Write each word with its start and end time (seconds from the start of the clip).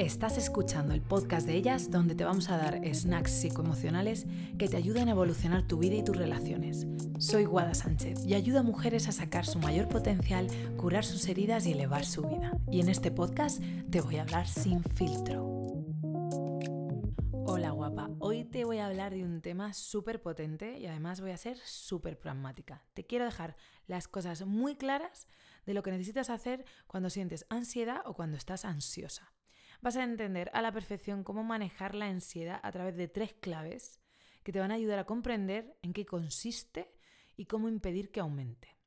Estás 0.00 0.38
escuchando 0.38 0.94
el 0.94 1.02
podcast 1.02 1.46
de 1.46 1.56
ellas 1.56 1.90
donde 1.90 2.14
te 2.14 2.24
vamos 2.24 2.48
a 2.48 2.56
dar 2.56 2.80
snacks 2.94 3.32
psicoemocionales 3.32 4.24
que 4.58 4.66
te 4.66 4.78
ayuden 4.78 5.08
a 5.08 5.10
evolucionar 5.10 5.66
tu 5.66 5.76
vida 5.76 5.96
y 5.96 6.02
tus 6.02 6.16
relaciones. 6.16 6.86
Soy 7.18 7.44
Guada 7.44 7.74
Sánchez 7.74 8.24
y 8.24 8.32
ayudo 8.32 8.60
a 8.60 8.62
mujeres 8.62 9.08
a 9.08 9.12
sacar 9.12 9.44
su 9.44 9.58
mayor 9.58 9.90
potencial, 9.90 10.46
curar 10.78 11.04
sus 11.04 11.28
heridas 11.28 11.66
y 11.66 11.72
elevar 11.72 12.06
su 12.06 12.22
vida. 12.22 12.56
Y 12.72 12.80
en 12.80 12.88
este 12.88 13.10
podcast 13.10 13.62
te 13.90 14.00
voy 14.00 14.16
a 14.16 14.22
hablar 14.22 14.48
sin 14.48 14.82
filtro. 14.82 15.44
Hola 17.44 17.72
guapa, 17.72 18.08
hoy 18.20 18.44
te 18.44 18.64
voy 18.64 18.78
a 18.78 18.86
hablar 18.86 19.12
de 19.12 19.22
un 19.22 19.42
tema 19.42 19.74
súper 19.74 20.22
potente 20.22 20.78
y 20.78 20.86
además 20.86 21.20
voy 21.20 21.32
a 21.32 21.36
ser 21.36 21.58
súper 21.58 22.18
pragmática. 22.18 22.86
Te 22.94 23.04
quiero 23.04 23.26
dejar 23.26 23.54
las 23.86 24.08
cosas 24.08 24.46
muy 24.46 24.76
claras 24.76 25.28
de 25.66 25.74
lo 25.74 25.82
que 25.82 25.90
necesitas 25.90 26.30
hacer 26.30 26.64
cuando 26.86 27.10
sientes 27.10 27.44
ansiedad 27.50 28.00
o 28.06 28.14
cuando 28.14 28.38
estás 28.38 28.64
ansiosa 28.64 29.30
vas 29.80 29.96
a 29.96 30.04
entender 30.04 30.50
a 30.52 30.62
la 30.62 30.72
perfección 30.72 31.24
cómo 31.24 31.44
manejar 31.44 31.94
la 31.94 32.06
ansiedad 32.06 32.60
a 32.62 32.72
través 32.72 32.96
de 32.96 33.08
tres 33.08 33.34
claves 33.34 34.00
que 34.42 34.52
te 34.52 34.60
van 34.60 34.70
a 34.70 34.74
ayudar 34.74 34.98
a 34.98 35.06
comprender 35.06 35.76
en 35.82 35.92
qué 35.92 36.06
consiste 36.06 36.92
y 37.36 37.46
cómo 37.46 37.68
impedir 37.68 38.10
que 38.10 38.20
aumente. 38.20 38.79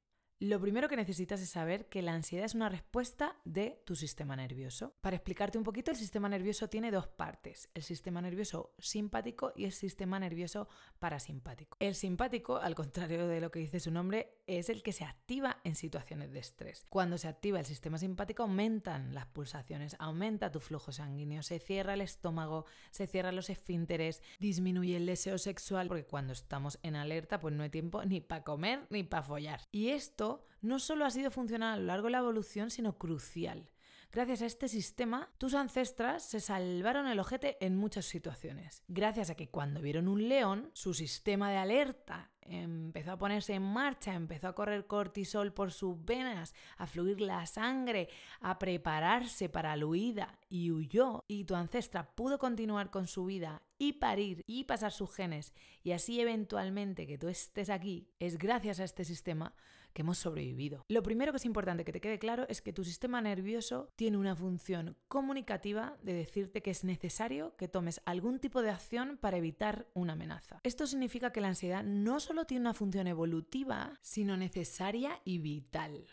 Lo 0.44 0.60
primero 0.60 0.90
que 0.90 0.98
necesitas 0.98 1.40
es 1.40 1.52
saber 1.52 1.88
que 1.88 2.02
la 2.02 2.14
ansiedad 2.14 2.46
es 2.46 2.54
una 2.54 2.68
respuesta 2.68 3.38
de 3.46 3.82
tu 3.86 3.96
sistema 3.96 4.36
nervioso. 4.36 4.94
Para 5.00 5.16
explicarte 5.16 5.58
un 5.58 5.64
poquito, 5.64 5.90
el 5.90 5.96
sistema 5.96 6.28
nervioso 6.28 6.68
tiene 6.68 6.92
dos 6.92 7.08
partes, 7.08 7.70
el 7.74 7.82
sistema 7.82 8.22
nervioso 8.22 8.76
simpático 8.78 9.54
y 9.56 9.64
el 9.64 9.72
sistema 9.72 10.20
nervioso 10.20 10.68
parasimpático. 11.00 11.78
El 11.80 11.96
simpático, 11.96 12.58
al 12.58 12.76
contrario 12.76 13.26
de 13.26 13.40
lo 13.40 13.52
que 13.52 13.60
dice 13.60 13.80
su 13.80 13.90
nombre, 13.90 14.36
es 14.46 14.68
el 14.68 14.84
que 14.84 14.92
se 14.92 15.06
activa 15.06 15.62
en 15.64 15.76
situaciones 15.76 16.34
de 16.34 16.40
estrés. 16.40 16.86
Cuando 16.90 17.18
se 17.18 17.30
activa 17.30 17.60
el 17.60 17.66
sistema 17.66 17.98
simpático 17.98 18.44
aumentan 18.44 19.14
las 19.14 19.28
pulsaciones, 19.28 19.96
aumenta 19.98 20.52
tu 20.52 20.60
flujo 20.60 20.92
sanguíneo, 20.92 21.42
se 21.42 21.60
cierra 21.60 21.94
el 21.94 22.02
estómago, 22.02 22.66
se 22.92 23.08
cierran 23.08 23.38
los 23.38 23.50
esfínteres, 23.50 24.22
disminuye 24.40 24.98
el 24.98 25.06
deseo 25.06 25.38
sexual, 25.38 25.88
porque 25.88 26.04
cuando 26.04 26.34
estamos 26.34 26.80
en 26.84 26.98
alerta 26.98 27.40
pues 27.40 27.56
no 27.56 27.64
hay 27.64 27.70
tiempo 27.70 28.04
ni 28.04 28.20
para 28.20 28.44
comer 28.44 28.86
ni 28.90 29.04
para 29.04 29.24
follar. 29.24 29.62
Y 29.72 29.92
esto 29.92 30.33
no 30.62 30.80
solo 30.80 31.06
ha 31.06 31.12
sido 31.12 31.32
funcional 31.32 31.74
a 31.74 31.82
lo 31.82 31.88
largo 31.88 32.08
de 32.08 32.12
la 32.12 32.20
evolución, 32.20 32.70
sino 32.70 32.98
crucial. 32.98 33.70
Gracias 34.14 34.44
a 34.44 34.46
este 34.46 34.68
sistema, 34.68 35.32
tus 35.40 35.56
ancestras 35.56 36.24
se 36.24 36.40
salvaron 36.40 37.08
el 37.08 37.20
ojete 37.20 37.58
en 37.66 37.76
muchas 37.76 38.06
situaciones. 38.06 38.84
Gracias 38.88 39.32
a 39.32 39.36
que 39.36 39.50
cuando 39.50 39.82
vieron 39.82 40.08
un 40.08 40.30
león, 40.30 40.70
su 40.74 40.94
sistema 40.94 41.50
de 41.50 41.58
alerta 41.58 42.30
empezó 42.42 43.14
a 43.14 43.18
ponerse 43.18 43.56
en 43.56 43.64
marcha, 43.64 44.14
empezó 44.14 44.50
a 44.50 44.54
correr 44.54 44.86
cortisol 44.86 45.52
por 45.52 45.72
sus 45.72 46.06
venas, 46.06 46.54
a 46.78 46.86
fluir 46.86 47.22
la 47.22 47.48
sangre, 47.48 48.08
a 48.40 48.60
prepararse 48.60 49.50
para 49.50 49.76
la 49.76 49.86
huida 49.88 50.38
y 50.48 50.70
huyó. 50.70 51.24
Y 51.28 51.46
tu 51.46 51.56
ancestra 51.56 52.14
pudo 52.14 52.38
continuar 52.38 52.92
con 52.92 53.08
su 53.08 53.26
vida 53.26 53.64
y 53.80 53.94
parir 53.94 54.44
y 54.46 54.66
pasar 54.66 54.92
sus 54.92 55.12
genes 55.12 55.56
y 55.82 55.92
así 55.92 56.22
eventualmente 56.22 57.08
que 57.08 57.18
tú 57.18 57.30
estés 57.30 57.72
aquí, 57.72 58.08
es 58.20 58.38
gracias 58.38 58.80
a 58.80 58.84
este 58.84 59.06
sistema 59.06 59.56
que 59.94 60.02
hemos 60.02 60.18
sobrevivido. 60.18 60.86
Lo 60.90 61.04
primero 61.04 61.32
que 61.32 61.38
es 61.38 61.46
importante 61.46 61.86
que 61.86 61.94
te 61.94 62.02
quede 62.02 62.20
claro 62.20 62.46
es 62.50 62.62
que 62.62 62.74
tu 62.74 62.84
sistema 62.84 63.22
nervioso 63.22 63.90
tiene 63.96 64.18
una 64.18 64.36
función 64.36 64.98
comunicativa 65.08 65.98
de 66.02 66.14
decirte 66.14 66.62
que 66.62 66.72
es 66.72 66.84
necesario 66.84 67.56
que 67.56 67.68
tomes 67.68 68.02
algún 68.06 68.40
tipo 68.40 68.62
de 68.62 68.72
acción 68.72 69.18
para 69.18 69.38
evitar 69.38 69.88
una 69.94 70.14
amenaza. 70.14 70.60
Esto 70.64 70.88
significa 70.88 71.32
que 71.32 71.42
la 71.42 71.50
ansiedad 71.50 71.84
no 71.84 72.20
solo 72.20 72.46
tiene 72.46 72.62
una 72.62 72.74
función 72.74 73.08
evolutiva, 73.08 74.00
sino 74.02 74.38
necesaria 74.38 75.22
y 75.24 75.40
vital. 75.40 76.06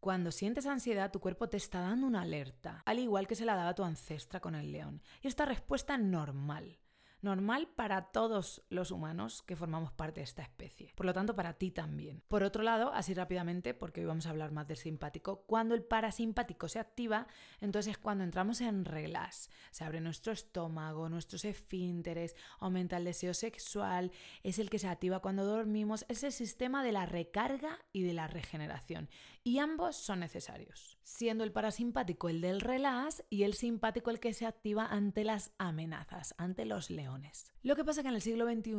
Cuando 0.00 0.30
sientes 0.30 0.66
ansiedad, 0.66 1.10
tu 1.10 1.20
cuerpo 1.20 1.48
te 1.48 1.56
está 1.56 1.80
dando 1.80 2.06
una 2.06 2.22
alerta, 2.22 2.82
al 2.84 2.98
igual 2.98 3.26
que 3.26 3.34
se 3.34 3.44
la 3.44 3.56
daba 3.56 3.74
tu 3.74 3.82
ancestra 3.82 4.40
con 4.40 4.54
el 4.54 4.70
león. 4.70 5.02
Y 5.22 5.28
esta 5.28 5.46
respuesta 5.46 5.94
es 5.94 6.00
normal 6.00 6.78
normal 7.20 7.68
para 7.68 8.06
todos 8.12 8.62
los 8.70 8.90
humanos 8.90 9.42
que 9.42 9.56
formamos 9.56 9.92
parte 9.92 10.20
de 10.20 10.24
esta 10.24 10.42
especie. 10.42 10.92
Por 10.94 11.06
lo 11.06 11.12
tanto, 11.12 11.34
para 11.36 11.54
ti 11.54 11.70
también. 11.70 12.22
Por 12.28 12.42
otro 12.42 12.62
lado, 12.62 12.92
así 12.92 13.14
rápidamente, 13.14 13.74
porque 13.74 14.00
hoy 14.00 14.06
vamos 14.06 14.26
a 14.26 14.30
hablar 14.30 14.52
más 14.52 14.66
del 14.66 14.78
simpático, 14.78 15.42
cuando 15.46 15.74
el 15.74 15.84
parasimpático 15.84 16.68
se 16.68 16.78
activa, 16.78 17.26
entonces 17.60 17.92
es 17.92 17.98
cuando 17.98 18.24
entramos 18.24 18.60
en 18.60 18.84
relax. 18.84 19.50
Se 19.70 19.84
abre 19.84 20.00
nuestro 20.00 20.32
estómago, 20.32 21.08
nuestros 21.08 21.44
esfínteres, 21.44 22.34
aumenta 22.58 22.96
el 22.96 23.04
deseo 23.04 23.34
sexual, 23.34 24.12
es 24.42 24.58
el 24.58 24.70
que 24.70 24.78
se 24.78 24.88
activa 24.88 25.20
cuando 25.20 25.44
dormimos, 25.44 26.06
es 26.08 26.24
el 26.24 26.32
sistema 26.32 26.82
de 26.82 26.92
la 26.92 27.06
recarga 27.06 27.78
y 27.92 28.02
de 28.04 28.14
la 28.14 28.26
regeneración. 28.26 29.08
Y 29.44 29.58
ambos 29.58 29.96
son 29.96 30.20
necesarios, 30.20 30.98
siendo 31.04 31.44
el 31.44 31.52
parasimpático 31.52 32.28
el 32.28 32.40
del 32.40 32.60
relax 32.60 33.22
y 33.30 33.44
el 33.44 33.54
simpático 33.54 34.10
el 34.10 34.18
que 34.18 34.32
se 34.32 34.44
activa 34.44 34.86
ante 34.86 35.22
las 35.22 35.52
amenazas, 35.58 36.34
ante 36.38 36.64
los. 36.64 36.86
Lo 37.62 37.76
que 37.76 37.84
pasa 37.84 38.00
es 38.00 38.04
que 38.04 38.08
en 38.08 38.14
el 38.14 38.22
siglo 38.22 38.46
XXI 38.46 38.74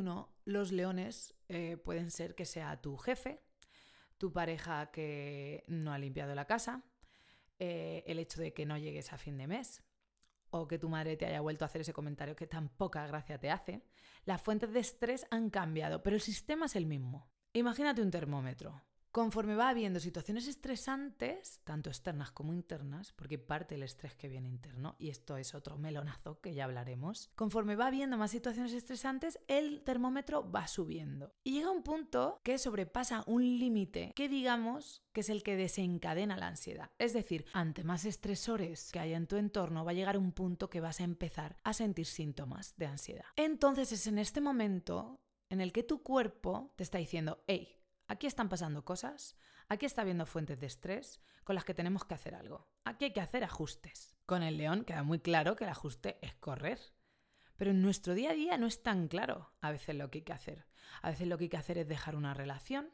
los 0.45 0.71
leones 0.71 1.35
eh, 1.49 1.77
pueden 1.77 2.11
ser 2.11 2.35
que 2.35 2.45
sea 2.45 2.81
tu 2.81 2.97
jefe, 2.97 3.41
tu 4.17 4.31
pareja 4.31 4.91
que 4.91 5.63
no 5.67 5.93
ha 5.93 5.99
limpiado 5.99 6.35
la 6.35 6.45
casa, 6.45 6.83
eh, 7.59 8.03
el 8.07 8.19
hecho 8.19 8.41
de 8.41 8.53
que 8.53 8.65
no 8.65 8.77
llegues 8.77 9.13
a 9.13 9.17
fin 9.17 9.37
de 9.37 9.47
mes, 9.47 9.83
o 10.49 10.67
que 10.67 10.79
tu 10.79 10.89
madre 10.89 11.17
te 11.17 11.25
haya 11.25 11.41
vuelto 11.41 11.65
a 11.65 11.67
hacer 11.67 11.81
ese 11.81 11.93
comentario 11.93 12.35
que 12.35 12.47
tan 12.47 12.69
poca 12.69 13.05
gracia 13.07 13.37
te 13.37 13.51
hace, 13.51 13.83
las 14.25 14.41
fuentes 14.41 14.71
de 14.73 14.79
estrés 14.79 15.25
han 15.31 15.49
cambiado, 15.49 16.03
pero 16.03 16.15
el 16.15 16.21
sistema 16.21 16.67
es 16.67 16.75
el 16.75 16.85
mismo. 16.85 17.29
Imagínate 17.53 18.01
un 18.01 18.11
termómetro. 18.11 18.81
Conforme 19.17 19.55
va 19.55 19.69
habiendo 19.69 19.99
situaciones 19.99 20.47
estresantes, 20.47 21.59
tanto 21.63 21.89
externas 21.89 22.29
como 22.29 22.53
internas, 22.53 23.13
porque 23.13 23.39
parte 23.39 23.73
del 23.73 23.81
estrés 23.81 24.13
que 24.13 24.27
viene 24.27 24.47
interno, 24.47 24.95
y 24.99 25.09
esto 25.09 25.37
es 25.37 25.55
otro 25.55 25.79
melonazo 25.79 26.39
que 26.39 26.53
ya 26.53 26.65
hablaremos, 26.65 27.31
conforme 27.33 27.75
va 27.75 27.87
habiendo 27.87 28.15
más 28.15 28.29
situaciones 28.29 28.73
estresantes, 28.73 29.39
el 29.47 29.81
termómetro 29.81 30.51
va 30.51 30.67
subiendo. 30.67 31.33
Y 31.43 31.53
llega 31.53 31.71
un 31.71 31.81
punto 31.81 32.39
que 32.43 32.59
sobrepasa 32.59 33.23
un 33.25 33.41
límite 33.41 34.11
que 34.15 34.29
digamos 34.29 35.01
que 35.13 35.21
es 35.21 35.29
el 35.29 35.41
que 35.41 35.55
desencadena 35.55 36.37
la 36.37 36.49
ansiedad. 36.49 36.91
Es 36.99 37.13
decir, 37.13 37.45
ante 37.53 37.83
más 37.83 38.05
estresores 38.05 38.91
que 38.91 38.99
haya 38.99 39.17
en 39.17 39.25
tu 39.25 39.37
entorno, 39.37 39.83
va 39.83 39.89
a 39.89 39.95
llegar 39.95 40.19
un 40.19 40.31
punto 40.31 40.69
que 40.69 40.79
vas 40.79 41.01
a 41.01 41.05
empezar 41.05 41.57
a 41.63 41.73
sentir 41.73 42.05
síntomas 42.05 42.75
de 42.77 42.85
ansiedad. 42.85 43.25
Entonces 43.35 43.91
es 43.91 44.05
en 44.05 44.19
este 44.19 44.41
momento 44.41 45.19
en 45.49 45.59
el 45.59 45.71
que 45.71 45.81
tu 45.81 46.03
cuerpo 46.03 46.71
te 46.75 46.83
está 46.83 46.99
diciendo, 46.99 47.43
hey, 47.47 47.76
Aquí 48.07 48.25
están 48.25 48.47
pasando 48.47 48.85
cosas, 48.85 49.35
aquí 49.67 49.85
está 49.85 50.01
habiendo 50.01 50.25
fuentes 50.25 50.59
de 50.59 50.67
estrés 50.67 51.21
con 51.43 51.55
las 51.55 51.65
que 51.65 51.73
tenemos 51.73 52.05
que 52.05 52.13
hacer 52.13 52.35
algo. 52.35 52.67
Aquí 52.85 53.05
hay 53.05 53.13
que 53.13 53.21
hacer 53.21 53.43
ajustes. 53.43 54.15
Con 54.25 54.43
el 54.43 54.57
león 54.57 54.85
queda 54.85 55.03
muy 55.03 55.19
claro 55.19 55.55
que 55.55 55.65
el 55.65 55.69
ajuste 55.69 56.17
es 56.21 56.33
correr. 56.35 56.79
Pero 57.57 57.71
en 57.71 57.81
nuestro 57.81 58.13
día 58.13 58.31
a 58.31 58.33
día 58.33 58.57
no 58.57 58.67
es 58.67 58.81
tan 58.81 59.07
claro 59.07 59.51
a 59.61 59.71
veces 59.71 59.95
lo 59.95 60.09
que 60.09 60.19
hay 60.19 60.23
que 60.23 60.33
hacer. 60.33 60.67
A 61.01 61.09
veces 61.09 61.27
lo 61.27 61.37
que 61.37 61.45
hay 61.45 61.49
que 61.49 61.57
hacer 61.57 61.77
es 61.77 61.87
dejar 61.87 62.15
una 62.15 62.33
relación, 62.33 62.89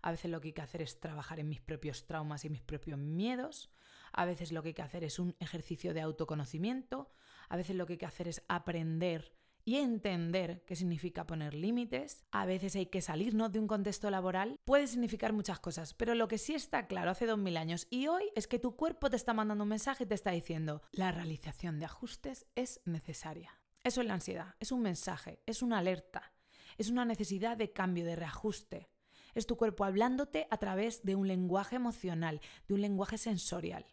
a 0.00 0.10
veces 0.10 0.30
lo 0.30 0.40
que 0.40 0.48
hay 0.48 0.52
que 0.54 0.62
hacer 0.62 0.82
es 0.82 1.00
trabajar 1.00 1.40
en 1.40 1.48
mis 1.48 1.60
propios 1.60 2.06
traumas 2.06 2.44
y 2.44 2.50
mis 2.50 2.62
propios 2.62 2.98
miedos, 2.98 3.70
a 4.12 4.24
veces 4.24 4.52
lo 4.52 4.62
que 4.62 4.68
hay 4.68 4.74
que 4.74 4.82
hacer 4.82 5.04
es 5.04 5.18
un 5.18 5.34
ejercicio 5.40 5.92
de 5.92 6.00
autoconocimiento, 6.00 7.10
a 7.48 7.56
veces 7.56 7.76
lo 7.76 7.86
que 7.86 7.94
hay 7.94 7.98
que 7.98 8.06
hacer 8.06 8.28
es 8.28 8.42
aprender 8.48 9.34
y 9.64 9.76
entender 9.76 10.62
qué 10.66 10.76
significa 10.76 11.26
poner 11.26 11.54
límites. 11.54 12.24
A 12.30 12.46
veces 12.46 12.76
hay 12.76 12.86
que 12.86 13.00
salirnos 13.00 13.50
de 13.52 13.58
un 13.58 13.66
contexto 13.66 14.10
laboral. 14.10 14.58
Puede 14.64 14.86
significar 14.86 15.32
muchas 15.32 15.60
cosas, 15.60 15.94
pero 15.94 16.14
lo 16.14 16.28
que 16.28 16.38
sí 16.38 16.54
está 16.54 16.86
claro 16.86 17.10
hace 17.10 17.26
2000 17.26 17.56
años 17.56 17.86
y 17.90 18.06
hoy 18.06 18.30
es 18.34 18.46
que 18.46 18.58
tu 18.58 18.76
cuerpo 18.76 19.10
te 19.10 19.16
está 19.16 19.32
mandando 19.32 19.64
un 19.64 19.70
mensaje 19.70 20.04
y 20.04 20.06
te 20.06 20.14
está 20.14 20.30
diciendo 20.30 20.82
la 20.92 21.12
realización 21.12 21.78
de 21.78 21.86
ajustes 21.86 22.46
es 22.54 22.80
necesaria. 22.84 23.60
Eso 23.82 24.00
es 24.00 24.06
la 24.06 24.14
ansiedad, 24.14 24.54
es 24.60 24.72
un 24.72 24.82
mensaje, 24.82 25.42
es 25.46 25.62
una 25.62 25.78
alerta, 25.78 26.32
es 26.78 26.88
una 26.90 27.04
necesidad 27.04 27.56
de 27.56 27.72
cambio, 27.72 28.04
de 28.04 28.16
reajuste. 28.16 28.90
Es 29.34 29.46
tu 29.46 29.56
cuerpo 29.56 29.84
hablándote 29.84 30.46
a 30.50 30.58
través 30.58 31.02
de 31.02 31.16
un 31.16 31.26
lenguaje 31.26 31.76
emocional, 31.76 32.40
de 32.68 32.74
un 32.74 32.80
lenguaje 32.80 33.18
sensorial. 33.18 33.84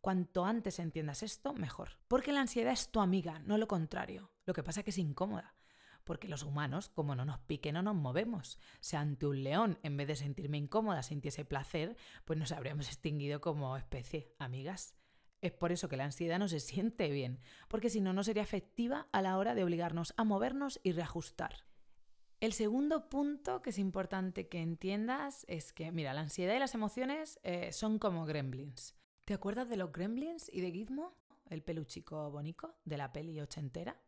Cuanto 0.00 0.44
antes 0.44 0.78
entiendas 0.78 1.22
esto, 1.22 1.54
mejor. 1.54 1.98
Porque 2.06 2.30
la 2.30 2.42
ansiedad 2.42 2.72
es 2.72 2.90
tu 2.90 3.00
amiga, 3.00 3.40
no 3.40 3.58
lo 3.58 3.66
contrario. 3.66 4.30
Lo 4.46 4.54
que 4.54 4.62
pasa 4.62 4.80
es 4.80 4.84
que 4.84 4.90
es 4.90 4.98
incómoda. 4.98 5.54
Porque 6.04 6.28
los 6.28 6.44
humanos, 6.44 6.88
como 6.88 7.14
no 7.14 7.24
nos 7.24 7.40
pique, 7.40 7.72
no 7.72 7.82
nos 7.82 7.96
movemos. 7.96 8.58
Si 8.80 8.96
ante 8.96 9.26
un 9.26 9.42
león, 9.42 9.78
en 9.82 9.96
vez 9.96 10.06
de 10.06 10.16
sentirme 10.16 10.56
incómoda, 10.56 11.02
sintiese 11.02 11.44
placer, 11.44 11.96
pues 12.24 12.38
nos 12.38 12.52
habríamos 12.52 12.86
extinguido 12.86 13.40
como 13.40 13.76
especie, 13.76 14.32
amigas. 14.38 14.94
Es 15.42 15.52
por 15.52 15.72
eso 15.72 15.88
que 15.88 15.96
la 15.96 16.04
ansiedad 16.04 16.38
no 16.38 16.48
se 16.48 16.60
siente 16.60 17.10
bien, 17.10 17.40
porque 17.68 17.90
si 17.90 18.00
no, 18.00 18.12
no 18.12 18.24
sería 18.24 18.42
efectiva 18.42 19.08
a 19.12 19.20
la 19.20 19.36
hora 19.36 19.54
de 19.54 19.64
obligarnos 19.64 20.14
a 20.16 20.24
movernos 20.24 20.80
y 20.82 20.92
reajustar. 20.92 21.66
El 22.38 22.52
segundo 22.52 23.08
punto 23.08 23.60
que 23.60 23.70
es 23.70 23.78
importante 23.78 24.48
que 24.48 24.60
entiendas 24.60 25.44
es 25.48 25.72
que, 25.72 25.90
mira, 25.90 26.14
la 26.14 26.20
ansiedad 26.20 26.54
y 26.54 26.58
las 26.58 26.74
emociones 26.74 27.40
eh, 27.42 27.72
son 27.72 27.98
como 27.98 28.26
gremlins. 28.26 28.94
¿Te 29.24 29.34
acuerdas 29.34 29.68
de 29.68 29.76
los 29.76 29.90
Gremlins 29.90 30.48
y 30.52 30.60
de 30.60 30.70
Gizmo? 30.70 31.12
El 31.50 31.62
peluchico 31.62 32.30
bonico 32.30 32.76
de 32.84 32.96
la 32.96 33.12
peli 33.12 33.40
ochentera. 33.40 34.00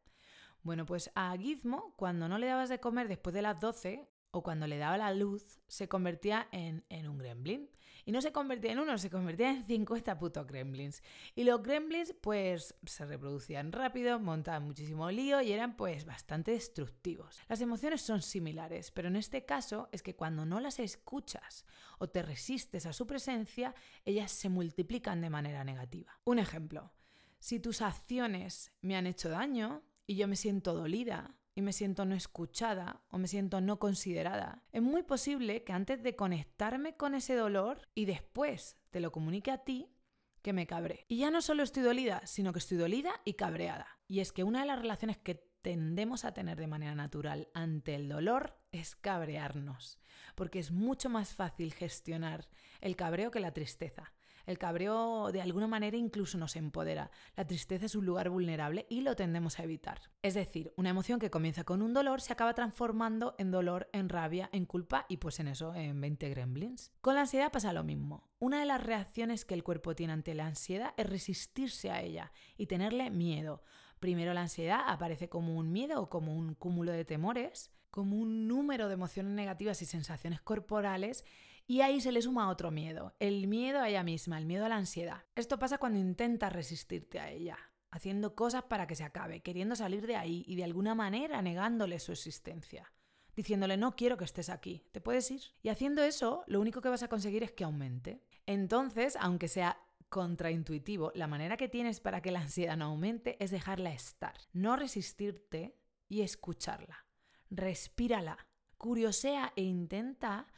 Bueno, 0.68 0.84
pues 0.84 1.10
a 1.14 1.34
Gizmo, 1.34 1.94
cuando 1.96 2.28
no 2.28 2.36
le 2.36 2.46
dabas 2.46 2.68
de 2.68 2.78
comer 2.78 3.08
después 3.08 3.32
de 3.32 3.40
las 3.40 3.58
12, 3.58 4.06
o 4.32 4.42
cuando 4.42 4.66
le 4.66 4.76
daba 4.76 4.98
la 4.98 5.14
luz, 5.14 5.60
se 5.66 5.88
convertía 5.88 6.46
en, 6.52 6.84
en, 6.90 7.08
un 7.08 7.16
gremlin. 7.16 7.70
Y 8.04 8.12
no 8.12 8.20
se 8.20 8.32
convertía 8.32 8.72
en 8.72 8.78
uno, 8.78 8.98
se 8.98 9.08
convertía 9.08 9.50
en 9.50 9.64
50 9.64 10.18
putos 10.18 10.46
gremlins. 10.46 11.02
Y 11.34 11.44
los 11.44 11.62
gremlins, 11.62 12.14
pues, 12.20 12.74
se 12.84 13.06
reproducían 13.06 13.72
rápido, 13.72 14.20
montaban 14.20 14.64
muchísimo 14.64 15.10
lío 15.10 15.40
y 15.40 15.52
eran, 15.52 15.74
pues, 15.74 16.04
bastante 16.04 16.50
destructivos. 16.50 17.40
Las 17.48 17.62
emociones 17.62 18.02
son 18.02 18.20
similares, 18.20 18.90
pero 18.90 19.08
en 19.08 19.16
este 19.16 19.46
caso 19.46 19.88
es 19.90 20.02
que 20.02 20.16
cuando 20.16 20.44
no 20.44 20.60
las 20.60 20.78
escuchas 20.80 21.64
o 21.98 22.10
te 22.10 22.20
resistes 22.20 22.84
a 22.84 22.92
su 22.92 23.06
presencia, 23.06 23.74
ellas 24.04 24.32
se 24.32 24.50
multiplican 24.50 25.22
de 25.22 25.30
manera 25.30 25.64
negativa. 25.64 26.20
Un 26.24 26.38
ejemplo. 26.38 26.92
Si 27.40 27.58
tus 27.58 27.80
acciones 27.80 28.72
me 28.82 28.96
han 28.96 29.06
hecho 29.06 29.30
daño 29.30 29.82
y 30.08 30.16
yo 30.16 30.26
me 30.26 30.34
siento 30.34 30.74
dolida, 30.74 31.38
y 31.54 31.60
me 31.60 31.72
siento 31.72 32.04
no 32.04 32.14
escuchada 32.14 33.02
o 33.08 33.18
me 33.18 33.26
siento 33.26 33.60
no 33.60 33.80
considerada, 33.80 34.62
es 34.70 34.80
muy 34.80 35.02
posible 35.02 35.64
que 35.64 35.72
antes 35.72 36.04
de 36.04 36.14
conectarme 36.14 36.96
con 36.96 37.16
ese 37.16 37.34
dolor 37.34 37.88
y 37.96 38.04
después 38.04 38.76
te 38.90 39.00
lo 39.00 39.10
comunique 39.10 39.50
a 39.50 39.58
ti, 39.58 39.92
que 40.40 40.52
me 40.52 40.68
cabré. 40.68 41.04
Y 41.08 41.18
ya 41.18 41.32
no 41.32 41.42
solo 41.42 41.64
estoy 41.64 41.82
dolida, 41.82 42.22
sino 42.26 42.52
que 42.52 42.60
estoy 42.60 42.78
dolida 42.78 43.20
y 43.24 43.34
cabreada. 43.34 43.98
Y 44.06 44.20
es 44.20 44.30
que 44.30 44.44
una 44.44 44.60
de 44.60 44.66
las 44.66 44.78
relaciones 44.78 45.18
que 45.18 45.34
tendemos 45.60 46.24
a 46.24 46.32
tener 46.32 46.58
de 46.58 46.68
manera 46.68 46.94
natural 46.94 47.48
ante 47.54 47.96
el 47.96 48.08
dolor 48.08 48.56
es 48.70 48.94
cabrearnos, 48.94 49.98
porque 50.36 50.60
es 50.60 50.70
mucho 50.70 51.08
más 51.08 51.34
fácil 51.34 51.74
gestionar 51.74 52.48
el 52.80 52.94
cabreo 52.94 53.32
que 53.32 53.40
la 53.40 53.52
tristeza. 53.52 54.12
El 54.48 54.56
cabreo 54.56 55.30
de 55.30 55.42
alguna 55.42 55.66
manera 55.66 55.98
incluso 55.98 56.38
nos 56.38 56.56
empodera. 56.56 57.10
La 57.36 57.46
tristeza 57.46 57.84
es 57.84 57.94
un 57.94 58.06
lugar 58.06 58.30
vulnerable 58.30 58.86
y 58.88 59.02
lo 59.02 59.14
tendemos 59.14 59.58
a 59.58 59.64
evitar. 59.64 60.00
Es 60.22 60.32
decir, 60.32 60.72
una 60.78 60.88
emoción 60.88 61.20
que 61.20 61.28
comienza 61.28 61.64
con 61.64 61.82
un 61.82 61.92
dolor 61.92 62.22
se 62.22 62.32
acaba 62.32 62.54
transformando 62.54 63.34
en 63.36 63.50
dolor, 63.50 63.90
en 63.92 64.08
rabia, 64.08 64.48
en 64.54 64.64
culpa 64.64 65.04
y 65.06 65.18
pues 65.18 65.38
en 65.38 65.48
eso, 65.48 65.74
en 65.74 66.00
20 66.00 66.30
gremlins. 66.30 66.92
Con 67.02 67.14
la 67.14 67.20
ansiedad 67.20 67.52
pasa 67.52 67.74
lo 67.74 67.84
mismo. 67.84 68.30
Una 68.38 68.60
de 68.60 68.64
las 68.64 68.82
reacciones 68.82 69.44
que 69.44 69.52
el 69.52 69.62
cuerpo 69.62 69.94
tiene 69.94 70.14
ante 70.14 70.32
la 70.32 70.46
ansiedad 70.46 70.94
es 70.96 71.06
resistirse 71.06 71.90
a 71.90 72.00
ella 72.00 72.32
y 72.56 72.68
tenerle 72.68 73.10
miedo. 73.10 73.62
Primero 74.00 74.32
la 74.32 74.40
ansiedad 74.40 74.80
aparece 74.86 75.28
como 75.28 75.58
un 75.58 75.72
miedo 75.72 76.00
o 76.00 76.08
como 76.08 76.34
un 76.34 76.54
cúmulo 76.54 76.92
de 76.92 77.04
temores, 77.04 77.70
como 77.90 78.16
un 78.16 78.48
número 78.48 78.88
de 78.88 78.94
emociones 78.94 79.34
negativas 79.34 79.82
y 79.82 79.84
sensaciones 79.84 80.40
corporales 80.40 81.26
y 81.68 81.82
ahí 81.82 82.00
se 82.00 82.10
le 82.10 82.22
suma 82.22 82.48
otro 82.48 82.72
miedo, 82.72 83.14
el 83.20 83.46
miedo 83.46 83.80
a 83.80 83.88
ella 83.88 84.02
misma, 84.02 84.38
el 84.38 84.46
miedo 84.46 84.64
a 84.64 84.70
la 84.70 84.76
ansiedad. 84.76 85.26
Esto 85.36 85.58
pasa 85.58 85.78
cuando 85.78 86.00
intentas 86.00 86.52
resistirte 86.52 87.20
a 87.20 87.30
ella, 87.30 87.58
haciendo 87.90 88.34
cosas 88.34 88.64
para 88.64 88.86
que 88.86 88.96
se 88.96 89.04
acabe, 89.04 89.42
queriendo 89.42 89.76
salir 89.76 90.06
de 90.06 90.16
ahí 90.16 90.44
y 90.48 90.56
de 90.56 90.64
alguna 90.64 90.96
manera 90.96 91.42
negándole 91.42 92.00
su 92.00 92.10
existencia 92.10 92.90
diciéndole 93.36 93.76
no 93.76 93.94
quiero 93.94 94.16
que 94.16 94.24
estés 94.24 94.48
aquí, 94.48 94.84
te 94.90 95.00
puedes 95.00 95.30
ir. 95.30 95.42
Y 95.62 95.68
haciendo 95.68 96.02
eso, 96.02 96.42
lo 96.48 96.60
único 96.60 96.80
que 96.80 96.88
vas 96.88 97.04
a 97.04 97.08
conseguir 97.08 97.44
es 97.44 97.52
que 97.52 97.62
aumente. 97.62 98.20
Entonces, 98.46 99.16
aunque 99.20 99.46
sea 99.46 99.78
contraintuitivo, 100.08 101.12
la 101.14 101.28
manera 101.28 101.56
que 101.56 101.68
tienes 101.68 102.00
para 102.00 102.20
que 102.20 102.32
la 102.32 102.40
ansiedad 102.40 102.76
no 102.76 102.86
aumente 102.86 103.36
es 103.38 103.52
dejarla 103.52 103.92
estar, 103.92 104.34
no 104.52 104.74
resistirte 104.74 105.78
y 106.08 106.22
escucharla. 106.22 107.06
Respírala, 107.48 108.48
curiosea 108.76 109.52
e 109.54 109.62
intenta 109.62 110.48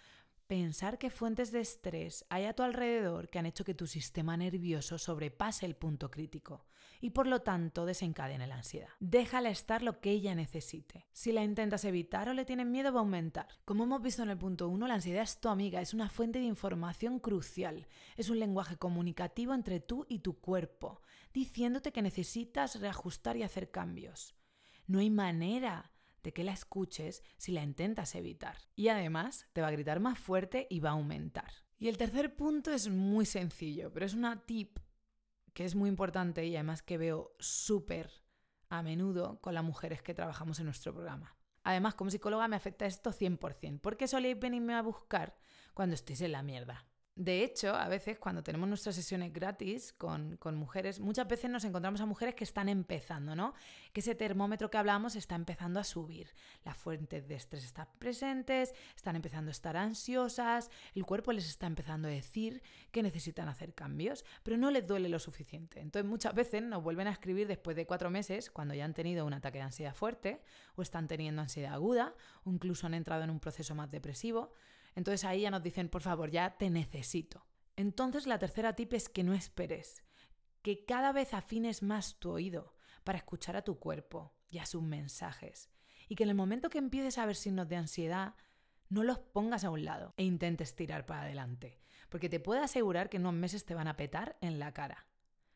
Pensar 0.51 0.99
qué 0.99 1.11
fuentes 1.11 1.53
de 1.53 1.61
estrés 1.61 2.25
hay 2.29 2.47
a 2.47 2.55
tu 2.55 2.65
alrededor 2.65 3.31
que 3.31 3.39
han 3.39 3.47
hecho 3.47 3.63
que 3.63 3.73
tu 3.73 3.87
sistema 3.87 4.37
nervioso 4.37 4.99
sobrepase 4.99 5.65
el 5.65 5.77
punto 5.77 6.11
crítico 6.11 6.67
y 7.01 7.11
por 7.11 7.29
lo 7.29 7.43
tanto 7.43 7.87
desencadene 7.87 8.49
la 8.49 8.57
ansiedad. 8.57 8.89
Déjala 8.99 9.51
estar 9.51 9.81
lo 9.81 10.01
que 10.01 10.11
ella 10.11 10.35
necesite. 10.35 11.07
Si 11.13 11.31
la 11.31 11.45
intentas 11.45 11.85
evitar 11.85 12.29
o 12.29 12.35
le 12.35 12.45
tienes 12.45 12.67
miedo 12.67 12.93
va 12.93 12.99
a 12.99 13.03
aumentar. 13.03 13.47
Como 13.65 13.85
hemos 13.85 14.03
visto 14.03 14.25
en 14.25 14.31
el 14.31 14.39
punto 14.39 14.69
1, 14.69 14.89
la 14.89 14.95
ansiedad 14.95 15.23
es 15.23 15.39
tu 15.39 15.51
amiga, 15.51 15.81
es 15.81 15.95
una 15.95 16.09
fuente 16.09 16.41
de 16.41 16.47
información 16.47 17.21
crucial, 17.21 17.87
es 18.17 18.29
un 18.29 18.41
lenguaje 18.41 18.77
comunicativo 18.77 19.55
entre 19.55 19.79
tú 19.79 20.05
y 20.09 20.19
tu 20.19 20.41
cuerpo, 20.41 21.01
diciéndote 21.33 21.93
que 21.93 22.03
necesitas 22.03 22.81
reajustar 22.81 23.37
y 23.37 23.45
hacer 23.45 23.71
cambios. 23.71 24.35
No 24.89 24.99
hay 24.99 25.11
manera 25.11 25.93
de 26.23 26.33
que 26.33 26.45
la 26.45 26.53
escuches 26.53 27.23
si 27.37 27.53
la 27.53 27.63
intentas 27.63 28.15
evitar. 28.15 28.57
Y 28.77 28.89
además 28.89 29.47
te 29.53 29.61
va 29.61 29.69
a 29.69 29.73
gritar 29.73 30.01
más 30.01 30.19
fuerte 30.19 30.67
y 30.71 30.81
va 30.81 30.91
a 30.91 30.93
aumentar. 30.93 31.53
Y 31.79 31.89
el 31.89 31.97
tercer 31.97 32.37
punto 32.37 32.73
es 32.73 32.89
muy 32.89 33.25
sencillo, 33.27 33.93
pero 33.93 34.07
es 34.07 34.15
una 34.15 34.45
tip 34.45 34.79
que 35.55 35.65
es 35.65 35.75
muy 35.75 35.89
importante 35.89 36.47
y 36.47 36.55
además 36.55 36.83
que 36.83 36.99
veo 36.99 37.35
súper 37.39 38.23
a 38.69 38.83
menudo 38.83 39.41
con 39.41 39.55
las 39.55 39.65
mujeres 39.65 40.03
que 40.03 40.15
trabajamos 40.15 40.59
en 40.59 40.67
nuestro 40.67 40.93
programa. 40.93 41.37
Además, 41.63 41.95
como 41.95 42.11
psicóloga 42.11 42.49
me 42.49 42.57
afecta 42.57 42.87
esto 42.87 43.13
100%, 43.13 43.81
porque 43.81 44.09
soléis 44.09 44.39
venirme 44.39 44.75
a 44.75 44.83
buscar 44.83 45.37
cuando 45.75 45.95
estéis 45.95 46.21
en 46.23 46.33
la 46.33 46.43
mierda. 46.43 46.87
De 47.17 47.43
hecho, 47.43 47.75
a 47.75 47.89
veces 47.89 48.19
cuando 48.19 48.43
tenemos 48.43 48.69
nuestras 48.69 48.95
sesiones 48.95 49.33
gratis 49.33 49.93
con, 49.93 50.39
mujeres, 50.55 51.01
muchas 51.01 51.29
veces 51.29 51.51
nos 51.51 51.65
encontramos 51.65 52.01
a 52.01 52.07
mujeres 52.07 52.35
que 52.35 52.45
están 52.45 52.69
empezando, 52.69 53.35
¿no? 53.35 53.53
Que 53.93 54.01
ese 54.01 54.15
termómetro 54.15 54.71
que 54.71 54.79
hablábamos 54.79 55.17
está 55.17 55.35
empezando 55.35 55.81
a 55.81 55.85
subir. 55.85 56.33
Las 56.65 56.77
fuentes 56.77 57.29
de 57.29 57.35
estrés 57.35 57.65
están 57.65 57.89
presentes, 57.99 58.73
están 58.97 59.17
empezando 59.17 59.51
a 59.51 59.53
estar 59.53 59.77
ansiosas, 59.77 60.71
el 60.95 61.05
cuerpo 61.05 61.33
les 61.33 61.47
está 61.47 61.67
empezando 61.67 62.09
a 62.09 62.11
decir 62.11 62.63
que 62.91 63.03
necesitan 63.03 63.49
hacer 63.49 63.75
cambios, 63.75 64.25
pero 64.43 64.57
no 64.57 64.71
les 64.71 64.87
duele 64.87 65.09
lo 65.09 65.19
suficiente. 65.19 65.81
Entonces 65.81 66.09
muchas 66.09 66.35
veces 66.35 66.63
nos 66.63 66.83
vuelven 66.83 67.09
a 67.09 67.13
escribir 67.13 67.49
después 67.49 67.77
de 67.77 67.87
cuatro 67.87 68.11
meses, 68.11 68.51
cuando 68.51 68.73
ya 68.73 68.85
han 68.85 68.95
tenido 68.95 69.27
un 69.27 69.35
ataque 69.35 69.59
de 69.59 69.65
ansiedad 69.65 69.95
fuerte, 69.95 70.43
o 70.77 70.83
están 70.83 71.09
teniendo 71.09 71.43
ansiedad 71.43 71.75
aguda, 71.75 72.15
o 72.45 72.51
incluso 72.51 72.87
han 72.87 72.95
entrado 72.95 73.25
en 73.25 73.31
un 73.31 73.41
proceso 73.41 73.75
más 73.75 73.91
depresivo 73.91 74.55
entonces 74.95 75.25
ahí 75.25 75.43
ya 75.43 75.51
nos 75.51 75.63
dicen, 75.63 75.89
por 75.89 76.03
favor, 76.03 76.31
ya 76.31 76.57
te 76.57 76.71
necesito. 76.71 77.47
Entonces 77.77 78.27
la 78.27 78.39
tercera 78.39 78.75
tip 78.75 78.93
es 78.93 79.09
que 79.09 79.25
no 79.25 79.33
esperes, 79.33 80.03
que 80.63 80.85
cada 80.85 81.13
vez 81.13 81.35
afines 81.35 81.83
más 81.83 82.19
tu 82.19 82.31
oído 82.31 82.75
para 83.05 83.19
escuchar 83.19 83.57
a 83.57 83.63
tu 83.63 83.79
cuerpo 83.79 84.35
y 84.49 84.59
a 84.59 84.67
sus 84.67 84.83
mensajes. 84.83 85.71
Y 86.09 86.17
que 86.17 86.25
en 86.25 86.31
el 86.31 86.35
momento 86.35 86.71
que 86.71 86.79
empieces 86.79 87.19
a 87.19 87.27
ver 87.27 87.37
signos 87.37 87.69
de 87.69 87.77
ansiedad, 87.77 88.35
no 88.89 89.05
los 89.05 89.19
pongas 89.19 89.65
a 89.65 89.71
un 89.71 89.85
lado 89.85 90.15
e 90.17 90.25
intentes 90.25 90.75
tirar 90.75 91.07
para 91.07 91.23
adelante, 91.23 91.81
porque 92.09 92.29
te 92.29 92.41
puedo 92.41 92.61
asegurar 92.61 93.09
que 93.09 93.17
en 93.17 93.23
unos 93.23 93.41
meses 93.41 93.65
te 93.65 93.75
van 93.75 93.87
a 93.87 93.97
petar 93.97 94.37
en 94.41 94.59
la 94.59 94.75
cara. 94.75 95.07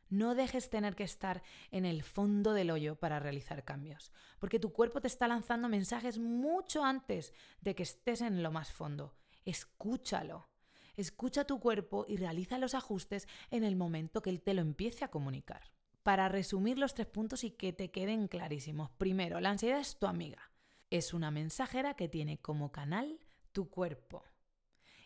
No 0.08 0.36
dejes 0.36 0.70
tener 0.70 0.94
que 0.94 1.02
estar 1.02 1.42
en 1.72 1.84
el 1.84 2.04
fondo 2.04 2.52
del 2.52 2.70
hoyo 2.70 2.94
para 2.94 3.18
realizar 3.18 3.64
cambios, 3.64 4.12
porque 4.38 4.60
tu 4.60 4.72
cuerpo 4.72 5.00
te 5.00 5.08
está 5.08 5.26
lanzando 5.26 5.68
mensajes 5.68 6.18
mucho 6.18 6.84
antes 6.84 7.34
de 7.60 7.74
que 7.74 7.82
estés 7.82 8.20
en 8.20 8.42
lo 8.42 8.52
más 8.52 8.72
fondo 8.72 9.16
escúchalo. 9.44 10.48
Escucha 10.96 11.44
tu 11.44 11.58
cuerpo 11.60 12.04
y 12.08 12.16
realiza 12.16 12.58
los 12.58 12.74
ajustes 12.74 13.26
en 13.50 13.64
el 13.64 13.76
momento 13.76 14.22
que 14.22 14.30
él 14.30 14.42
te 14.42 14.54
lo 14.54 14.62
empiece 14.62 15.04
a 15.04 15.10
comunicar. 15.10 15.72
Para 16.02 16.28
resumir 16.28 16.78
los 16.78 16.94
tres 16.94 17.06
puntos 17.06 17.44
y 17.44 17.50
que 17.50 17.72
te 17.72 17.90
queden 17.90 18.28
clarísimos. 18.28 18.90
Primero, 18.92 19.40
la 19.40 19.50
ansiedad 19.50 19.80
es 19.80 19.98
tu 19.98 20.06
amiga. 20.06 20.52
Es 20.90 21.14
una 21.14 21.30
mensajera 21.30 21.94
que 21.94 22.08
tiene 22.08 22.38
como 22.38 22.70
canal 22.70 23.18
tu 23.52 23.70
cuerpo. 23.70 24.24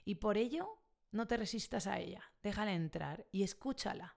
Y 0.04 0.16
por 0.16 0.36
ello, 0.36 0.78
no 1.10 1.26
te 1.26 1.36
resistas 1.36 1.86
a 1.86 1.98
ella. 1.98 2.32
Déjala 2.42 2.74
entrar 2.74 3.26
y 3.32 3.42
escúchala. 3.42 4.16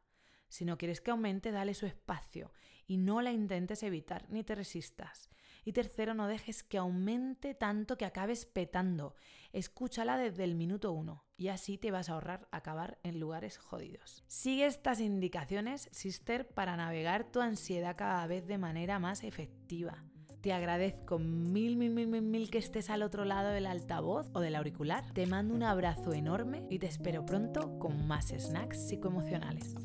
Si 0.49 0.65
no 0.65 0.77
quieres 0.77 0.99
que 0.99 1.11
aumente, 1.11 1.51
dale 1.51 1.73
su 1.73 1.85
espacio 1.85 2.51
y 2.87 2.97
no 2.97 3.21
la 3.21 3.31
intentes 3.31 3.83
evitar 3.83 4.29
ni 4.29 4.43
te 4.43 4.55
resistas. 4.55 5.29
Y 5.63 5.73
tercero, 5.73 6.13
no 6.13 6.27
dejes 6.27 6.63
que 6.63 6.77
aumente 6.77 7.53
tanto 7.53 7.97
que 7.97 8.05
acabes 8.05 8.45
petando. 8.45 9.15
Escúchala 9.53 10.17
desde 10.17 10.43
el 10.43 10.55
minuto 10.55 10.91
uno 10.91 11.25
y 11.37 11.49
así 11.49 11.77
te 11.77 11.91
vas 11.91 12.09
a 12.09 12.13
ahorrar 12.13 12.47
acabar 12.51 12.99
en 13.03 13.19
lugares 13.19 13.57
jodidos. 13.57 14.23
Sigue 14.27 14.65
estas 14.65 14.99
indicaciones, 14.99 15.89
sister, 15.91 16.47
para 16.47 16.77
navegar 16.77 17.31
tu 17.31 17.41
ansiedad 17.41 17.95
cada 17.95 18.25
vez 18.27 18.47
de 18.47 18.57
manera 18.57 18.99
más 18.99 19.23
efectiva. 19.23 20.03
Te 20.41 20.53
agradezco 20.53 21.19
mil, 21.19 21.77
mil, 21.77 21.91
mil, 21.91 22.07
mil, 22.07 22.23
mil 22.23 22.49
que 22.49 22.57
estés 22.57 22.89
al 22.89 23.03
otro 23.03 23.25
lado 23.25 23.51
del 23.51 23.67
altavoz 23.67 24.27
o 24.33 24.39
del 24.39 24.55
auricular. 24.55 25.13
Te 25.13 25.27
mando 25.27 25.53
un 25.53 25.61
abrazo 25.61 26.13
enorme 26.13 26.65
y 26.69 26.79
te 26.79 26.87
espero 26.87 27.25
pronto 27.25 27.77
con 27.77 28.07
más 28.07 28.29
snacks 28.29 28.87
psicoemocionales. 28.87 29.75